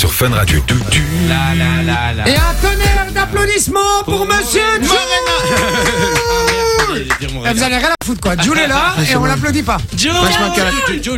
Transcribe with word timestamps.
sur 0.00 0.12
Fun 0.14 0.30
Radio. 0.30 0.58
Du, 0.66 0.74
du. 0.90 1.02
La 1.28 1.54
la 1.54 1.82
la 1.82 2.12
la. 2.14 2.26
Et 2.26 2.34
un 2.34 2.54
tonnerre 2.62 3.06
d'applaudissements 3.12 4.02
pour 4.06 4.24
Monsieur 4.24 4.62
Jules 4.80 4.88
Eh, 7.20 7.28
Vous 7.28 7.62
allez 7.62 7.76
rien 7.76 7.90
à 7.90 8.04
foutre 8.04 8.20
quoi. 8.22 8.34
Jules 8.42 8.56
est 8.58 8.66
là 8.66 8.94
et 9.10 9.14
on 9.16 9.24
l'applaudit 9.26 9.62
pas. 9.62 9.76
Jules, 9.94 10.10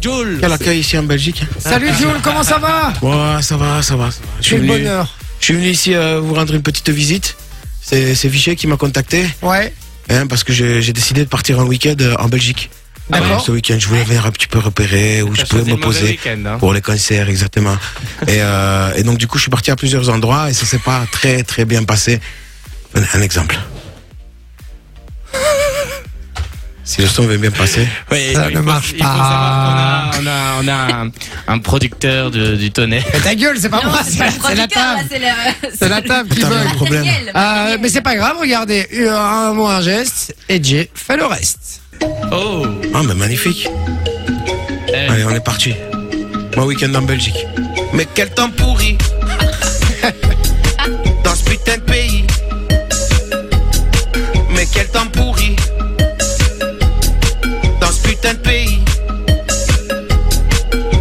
Jules. 0.00 0.38
Quel 0.40 0.52
accueil 0.52 0.78
ici 0.78 0.96
en 0.96 1.02
Belgique. 1.02 1.42
Salut 1.58 1.88
Jules, 1.98 2.20
comment 2.22 2.44
ça 2.44 2.58
va 2.58 2.92
Ouais, 3.02 3.42
ça 3.42 3.56
va, 3.56 3.82
ça 3.82 3.96
va. 3.96 4.10
Je 4.40 4.44
suis 4.44 4.50
Quel 4.56 4.60
venu, 4.60 4.68
bonheur. 4.84 5.12
je 5.40 5.44
suis 5.46 5.54
venu 5.54 5.68
ici 5.70 5.94
euh, 5.96 6.20
vous 6.20 6.34
rendre 6.34 6.54
une 6.54 6.62
petite 6.62 6.88
visite. 6.90 7.36
C'est 7.82 8.12
Vichy 8.28 8.54
qui 8.54 8.68
m'a 8.68 8.76
contacté 8.76 9.26
Ouais. 9.42 9.74
hein, 10.08 10.28
parce 10.28 10.44
que 10.44 10.52
j'ai 10.52 10.92
décidé 10.92 11.24
de 11.24 11.28
partir 11.28 11.58
en 11.58 11.64
week-end 11.64 11.96
euh, 12.00 12.14
en 12.20 12.28
Belgique. 12.28 12.70
D'accord. 13.10 13.38
Ouais, 13.38 13.42
ce 13.44 13.52
week-end, 13.52 13.76
je 13.78 13.88
voulais 13.88 14.04
venir 14.04 14.26
un 14.26 14.30
petit 14.30 14.46
peu 14.48 14.58
repérer 14.58 15.22
où 15.22 15.34
je 15.34 15.42
pouvais 15.44 15.64
me 15.64 15.76
poser 15.80 16.18
hein. 16.26 16.58
pour 16.58 16.72
les 16.74 16.82
concerts, 16.82 17.28
exactement. 17.28 17.76
et, 18.26 18.42
euh, 18.42 18.92
et 18.96 19.02
donc 19.02 19.18
du 19.18 19.26
coup, 19.26 19.38
je 19.38 19.42
suis 19.42 19.50
parti 19.50 19.70
à 19.70 19.76
plusieurs 19.76 20.10
endroits 20.10 20.50
et 20.50 20.52
ça 20.52 20.66
s'est 20.66 20.78
pas 20.78 21.04
très 21.10 21.42
très 21.42 21.64
bien 21.64 21.84
passé. 21.84 22.20
Un, 22.94 23.02
un 23.18 23.22
exemple. 23.22 23.58
Si 26.84 27.02
le 27.02 27.06
son 27.06 27.26
veut 27.26 27.36
bien 27.36 27.50
passer. 27.50 27.86
Oui, 28.10 28.32
Ça 28.32 28.48
ne 28.48 28.60
marche 28.60 28.92
faut 28.92 28.96
pas. 28.96 29.04
a, 29.04 30.10
on 30.18 30.26
a, 30.26 30.62
on 30.62 30.68
a 30.68 31.02
un, 31.02 31.10
un 31.46 31.58
producteur 31.58 32.30
de, 32.30 32.56
du 32.56 32.70
tonnerre. 32.70 33.04
Mais 33.12 33.20
ta 33.20 33.34
gueule, 33.34 33.58
c'est 33.60 33.68
pas 33.68 33.82
moi, 33.84 34.00
c'est 34.02 34.20
la 34.54 34.66
table. 34.66 35.02
c'est 35.78 35.88
la 35.90 36.00
table 36.00 36.30
qui 36.30 36.40
bug. 36.40 36.50
Euh, 36.50 36.64
matériel. 36.80 37.78
mais 37.82 37.90
c'est 37.90 38.00
pas 38.00 38.16
grave, 38.16 38.38
regardez, 38.40 38.86
euh, 38.94 39.14
un 39.14 39.52
mot, 39.52 39.66
un 39.66 39.82
geste, 39.82 40.34
et 40.48 40.64
Jay 40.64 40.88
fait 40.94 41.18
le 41.18 41.26
reste. 41.26 41.82
Oh 42.32 42.66
Ah, 42.94 43.02
mais 43.06 43.14
magnifique. 43.14 43.68
Eh, 44.88 44.94
Allez, 45.08 45.24
on 45.24 45.30
est 45.30 45.40
parti. 45.44 45.74
Mon 46.56 46.64
week-end 46.64 46.94
en 46.94 47.02
Belgique. 47.02 47.46
Mais 47.92 48.06
quel 48.14 48.30
temps 48.30 48.50
pourri 48.50 48.96
Dans 51.24 51.34
ce 51.34 51.44
putain 51.44 51.76
de 51.76 51.82
pays. 51.82 52.24
Mais 54.50 54.66
quel 54.72 54.88
temps 54.88 55.06
pourri 55.12 55.56
Dans 57.80 57.92
ce 57.92 58.00
putain 58.02 58.34
de 58.34 58.38
pays. 58.38 58.80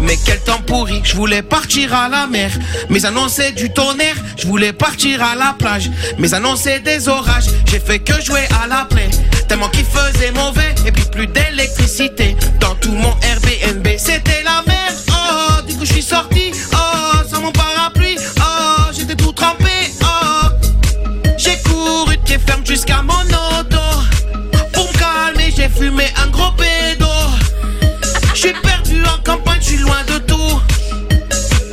Mais 0.00 0.18
quel 0.24 0.40
temps 0.40 0.60
pourri 0.66 1.00
Je 1.04 1.14
voulais 1.14 1.42
partir 1.42 1.94
à 1.94 2.08
la 2.08 2.26
mer 2.26 2.50
Mais 2.90 3.04
annoncer 3.06 3.52
du 3.52 3.70
tonnerre 3.72 4.16
Je 4.36 4.46
voulais 4.46 4.72
partir 4.72 5.22
à 5.22 5.36
la 5.36 5.54
plage 5.56 5.90
Mais 6.18 6.34
annoncer 6.34 6.80
des 6.80 7.08
orages 7.08 7.46
J'ai 7.70 7.78
fait 7.78 8.00
que 8.00 8.20
jouer 8.20 8.42
à 8.62 8.66
la 8.66 8.84
plaie 8.86 9.08
Tellement 9.48 9.68
qu'il 9.68 9.84
faisait 9.84 10.32
mauvais 10.32 10.74
Et 10.86 10.92
puis 10.92 11.04
plus 11.04 11.26
d'électricité 11.26 12.36
Dans 12.60 12.74
tout 12.76 12.92
mon 12.92 13.14
Airbnb 13.22 13.86
C'était 13.98 14.42
la 14.42 14.62
mer 14.66 14.92
Oh 15.10 15.62
du 15.66 15.74
coup 15.76 15.84
je 15.84 15.92
suis 15.92 16.02
sorti 16.02 16.52
Oh 16.72 17.18
sans 17.30 17.40
mon 17.40 17.52
parapluie 17.52 18.16
Oh 18.38 18.90
j'étais 18.92 19.14
tout 19.16 19.32
trempé 19.32 19.90
Oh 20.02 20.48
j'ai 21.44 21.58
couru 21.62 22.16
de 22.16 22.22
pied 22.22 22.38
ferme 22.38 22.64
jusqu'à 22.64 23.02
mon 23.02 23.14
auto. 23.14 23.78
Pour 24.72 24.86
me 24.86 24.98
calmer, 24.98 25.52
j'ai 25.56 25.68
fumé 25.68 26.04
un 26.22 26.28
gros 26.28 26.52
pédo. 26.52 27.06
Je 28.32 28.38
suis 28.38 28.52
perdu 28.52 29.02
en 29.04 29.20
campagne, 29.24 29.58
je 29.60 29.66
suis 29.66 29.76
loin 29.78 30.04
de 30.06 30.18
tout. 30.18 30.60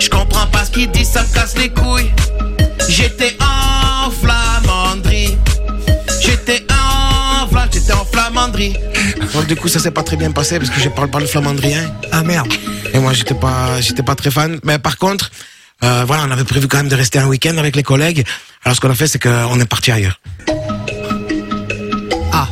Je 0.00 0.08
comprends 0.08 0.46
pas 0.46 0.64
ce 0.64 0.70
qu'ils 0.72 0.90
disent, 0.90 1.10
ça 1.10 1.22
me 1.22 1.32
casse 1.32 1.56
les 1.56 1.68
couilles. 1.68 2.10
Du 9.54 9.60
coup 9.60 9.68
ça 9.68 9.78
s'est 9.78 9.90
pas 9.90 10.02
très 10.02 10.16
bien 10.16 10.30
passé 10.30 10.58
parce 10.58 10.70
que 10.70 10.80
je 10.80 10.88
parle 10.88 11.10
pas 11.10 11.20
le 11.20 11.26
flamandrien. 11.26 11.92
Ah 12.10 12.22
merde. 12.22 12.50
Et 12.94 12.98
moi, 12.98 13.12
j'étais 13.12 13.34
pas, 13.34 13.80
j'étais 13.82 14.02
pas 14.02 14.14
très 14.14 14.30
fan. 14.30 14.58
Mais 14.64 14.78
par 14.78 14.96
contre, 14.96 15.30
euh, 15.84 16.04
voilà, 16.06 16.24
on 16.26 16.30
avait 16.30 16.44
prévu 16.44 16.68
quand 16.68 16.78
même 16.78 16.88
de 16.88 16.94
rester 16.94 17.18
un 17.18 17.26
week-end 17.26 17.58
avec 17.58 17.76
les 17.76 17.82
collègues. 17.82 18.24
Alors, 18.64 18.76
ce 18.76 18.80
qu'on 18.80 18.88
a 18.88 18.94
fait, 18.94 19.08
c'est 19.08 19.18
qu'on 19.18 19.60
est 19.60 19.66
parti 19.66 19.92
ailleurs. 19.92 20.20
Ah. 22.32 22.48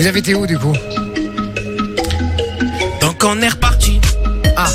Vous 0.00 0.06
avez 0.06 0.18
été 0.18 0.34
où 0.34 0.48
du 0.48 0.58
coup? 0.58 0.72
Donc, 3.00 3.22
on 3.24 3.40
est 3.40 3.48
reparti 3.48 4.00
Ah. 4.56 4.66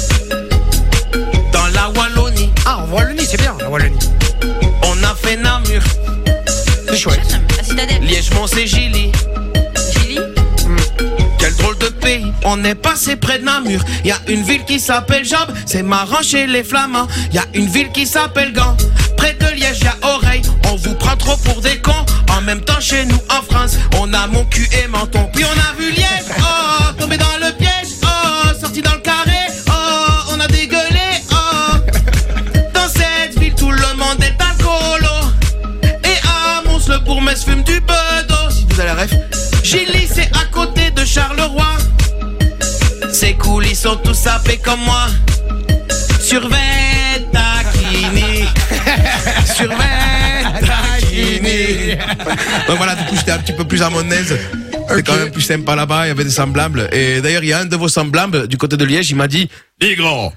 On 12.47 12.63
est 12.63 12.75
passé 12.75 13.15
près 13.15 13.39
de 13.39 13.43
Namur. 13.43 13.81
Y 14.03 14.11
a 14.11 14.17
une 14.27 14.43
ville 14.43 14.63
qui 14.65 14.79
s'appelle 14.79 15.25
Job. 15.25 15.51
C'est 15.65 15.81
marrant 15.81 16.21
chez 16.21 16.45
les 16.45 16.63
Flamands. 16.63 17.07
Y 17.33 17.39
a 17.39 17.45
une 17.55 17.67
ville 17.67 17.91
qui 17.91 18.05
s'appelle 18.05 18.53
Gand. 18.53 18.77
Près 19.17 19.33
de 19.33 19.47
Liège, 19.47 19.79
y 19.81 19.87
a 19.87 19.95
Oreille. 20.03 20.43
On 20.69 20.75
vous 20.75 20.93
prend 20.93 21.17
trop 21.17 21.35
pour 21.37 21.59
des 21.61 21.79
cons. 21.81 22.05
En 22.37 22.41
même 22.41 22.61
temps, 22.61 22.79
chez 22.79 23.03
nous, 23.05 23.19
en 23.29 23.41
France, 23.51 23.77
on 23.99 24.13
a 24.13 24.27
mon 24.27 24.45
cul 24.45 24.69
et 24.83 24.87
menton. 24.87 25.27
Puis 25.33 25.43
on 25.43 25.59
a 25.59 25.73
vu 25.81 25.91
Liège. 25.91 26.35
Oh, 26.37 26.93
tombé 26.99 27.17
dans 27.17 27.37
le 27.41 27.51
piège. 27.53 27.95
Oh, 28.03 28.53
sorti 28.59 28.83
dans 28.83 28.93
le 28.93 28.99
carré. 28.99 29.47
Oh, 29.67 30.33
on 30.33 30.39
a 30.39 30.47
dégueulé. 30.47 31.23
Oh, 31.31 31.77
dans 32.75 32.87
cette 32.87 33.39
ville, 33.39 33.55
tout 33.55 33.71
le 33.71 33.97
monde 33.97 34.21
est 34.21 34.37
alcoolo. 34.39 35.31
Et 36.03 36.19
à 36.27 36.61
Mons, 36.69 36.87
le 36.89 36.99
bourgmestre 36.99 37.47
fume 37.47 37.63
du 37.63 37.79
bedo. 37.79 38.51
Si 38.51 38.67
vous 38.69 38.79
avez 38.79 38.89
la 38.89 38.95
ref. 39.01 39.34
Sont 43.85 43.97
tous 43.97 44.15
sapés 44.15 44.57
comme 44.57 44.79
moi. 44.79 45.05
Survêt 46.19 47.21
taquini. 47.31 48.45
Survêt 49.45 50.41
taquini. 50.59 51.95
Donc 52.67 52.77
voilà, 52.77 52.95
du 52.95 53.03
coup, 53.05 53.15
j'étais 53.15 53.33
un 53.33 53.37
petit 53.37 53.53
peu 53.53 53.63
plus 53.63 53.83
à 53.83 53.91
mon 53.91 54.09
aise. 54.09 54.35
C'était 54.89 55.03
quand 55.03 55.15
même 55.15 55.31
plus 55.31 55.43
sympa 55.43 55.75
là-bas, 55.75 56.05
il 56.05 56.07
y 56.07 56.11
avait 56.11 56.23
des 56.23 56.31
semblables. 56.31 56.89
Et 56.93 57.21
d'ailleurs, 57.21 57.43
il 57.43 57.49
y 57.49 57.53
a 57.53 57.59
un 57.59 57.65
de 57.65 57.75
vos 57.75 57.87
semblables 57.87 58.47
du 58.47 58.57
côté 58.57 58.75
de 58.75 58.85
Liège, 58.85 59.11
il 59.11 59.17
m'a 59.17 59.27
dit 59.27 59.49
Dis 59.79 59.93
grand, 59.93 60.33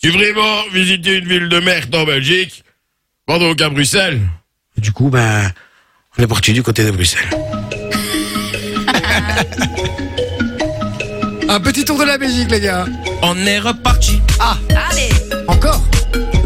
tu 0.00 0.10
veux 0.10 0.16
vraiment 0.16 0.62
visiter 0.72 1.16
une 1.16 1.26
ville 1.26 1.48
de 1.48 1.58
merde 1.58 1.92
en 1.96 2.04
Belgique 2.04 2.62
Va 3.26 3.40
donc 3.40 3.60
à 3.60 3.70
Bruxelles. 3.70 4.20
Du 4.76 4.92
coup, 4.92 5.08
ben, 5.08 5.50
on 6.16 6.22
est 6.22 6.28
parti 6.28 6.52
du 6.52 6.62
côté 6.62 6.84
de 6.84 6.92
Bruxelles. 6.92 7.28
Un 11.54 11.60
petit 11.60 11.84
tour 11.84 11.96
de 11.98 12.04
la 12.04 12.18
Belgique, 12.18 12.50
les 12.50 12.58
gars. 12.60 12.84
On 13.22 13.36
est 13.46 13.60
reparti 13.60 14.20
Ah, 14.40 14.56
Allez. 14.90 15.08
encore 15.46 15.80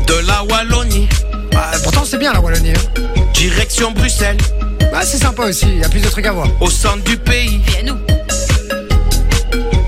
de 0.07 0.27
la 0.27 0.45
Wallonie, 0.45 1.09
Bah, 1.51 1.71
Pourtant, 1.83 2.05
c'est 2.05 2.19
bien 2.19 2.33
la 2.35 2.41
Wallonie. 2.41 2.73
Hein. 2.73 3.03
direction 3.33 3.93
Bruxelles, 3.93 4.37
Bah, 4.93 5.01
c'est 5.05 5.17
sympa 5.19 5.45
aussi, 5.45 5.67
il 5.67 5.79
y 5.79 5.85
a 5.85 5.89
plus 5.89 6.01
de 6.01 6.09
trucs 6.09 6.27
à 6.27 6.33
voir. 6.33 6.49
au 6.61 6.69
centre 6.71 7.03
du 7.05 7.17
pays. 7.17 7.63
Et 7.79 7.85
nous. 7.85 7.97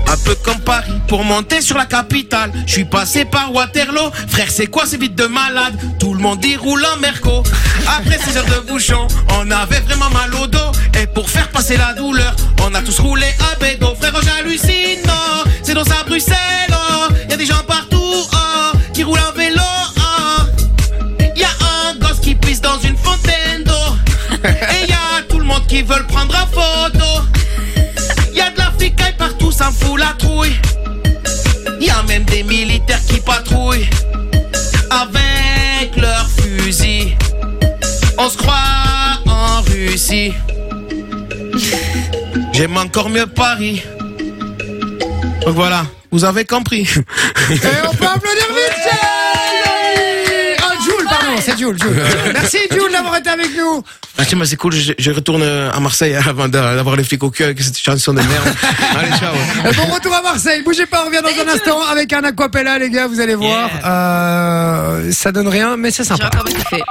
Un 0.07 0.17
peu 0.25 0.33
comme 0.35 0.59
Paris, 0.61 0.91
pour 1.07 1.23
monter 1.23 1.61
sur 1.61 1.77
la 1.77 1.85
capitale. 1.85 2.51
Je 2.65 2.71
suis 2.73 2.85
passé 2.85 3.23
par 3.25 3.53
Waterloo. 3.53 4.11
Frère, 4.27 4.47
c'est 4.49 4.67
quoi 4.67 4.85
ces 4.87 4.97
vides 4.97 5.15
de 5.15 5.25
malade? 5.27 5.77
Tout 5.99 6.13
le 6.15 6.19
monde 6.19 6.43
y 6.43 6.55
roule 6.57 6.83
en 6.95 6.97
merco. 6.99 7.43
Après 7.87 8.17
6 8.17 8.37
heures 8.37 8.45
de 8.45 8.67
bouchon, 8.67 9.07
on 9.39 9.49
avait 9.51 9.79
vraiment 9.81 10.09
mal 10.09 10.33
au 10.35 10.47
dos. 10.47 10.71
Et 11.01 11.05
pour 11.07 11.29
faire 11.29 11.47
passer 11.49 11.77
la 11.77 11.93
douleur, 11.93 12.35
on 12.63 12.73
a 12.73 12.81
tous 12.81 12.99
roulé 12.99 13.27
à 13.51 13.55
bédo. 13.59 13.93
Même 32.11 32.25
des 32.25 32.43
militaires 32.43 32.99
qui 33.07 33.21
patrouillent 33.21 33.89
avec 34.89 35.95
leurs 35.95 36.29
fusils. 36.29 37.15
On 38.17 38.27
se 38.29 38.37
croit 38.37 39.21
en 39.27 39.61
Russie. 39.61 40.33
J'aime 42.53 42.75
encore 42.75 43.09
mieux 43.09 43.27
Paris. 43.27 43.81
Donc 45.45 45.55
voilà, 45.55 45.85
vous 46.11 46.25
avez 46.25 46.43
compris. 46.43 46.81
Et 47.49 47.59
on 47.89 47.95
peut 47.95 48.05
applaudir 48.05 48.47
vite 48.49 49.00
c'est 51.41 51.57
Jules, 51.57 51.77
Jules. 51.81 52.01
Merci 52.33 52.57
Jules 52.71 52.91
d'avoir 52.91 53.15
été 53.17 53.29
avec 53.29 53.49
nous. 53.57 53.83
Tiens, 54.27 54.37
mais 54.37 54.45
c'est 54.45 54.55
cool, 54.57 54.73
je, 54.73 54.93
je 54.97 55.11
retourne 55.11 55.41
à 55.43 55.79
Marseille 55.79 56.15
avant 56.15 56.47
d'a- 56.47 56.75
d'avoir 56.75 56.95
les 56.95 57.03
flics 57.03 57.23
au 57.23 57.31
cul 57.31 57.43
avec 57.43 57.61
cette 57.61 57.77
chanson 57.77 58.13
de 58.13 58.19
merde. 58.21 58.55
Allez, 58.97 59.09
ciao. 59.17 59.33
Bon 59.75 59.93
retour 59.93 60.13
à 60.15 60.21
Marseille. 60.21 60.61
Bougez 60.63 60.85
pas, 60.85 61.03
on 61.03 61.05
revient 61.07 61.21
dans 61.23 61.43
un 61.43 61.53
instant 61.55 61.81
avec 61.91 62.11
un 62.13 62.23
aquapella, 62.23 62.77
les 62.77 62.89
gars, 62.89 63.07
vous 63.07 63.19
allez 63.19 63.35
voir. 63.35 63.69
Euh, 63.83 65.11
ça 65.11 65.31
donne 65.31 65.47
rien, 65.47 65.75
mais 65.77 65.91
c'est 65.91 66.03
J'ai 66.03 66.09
sympa. 66.09 66.27
encore 66.27 66.45
kiffé. 66.45 66.83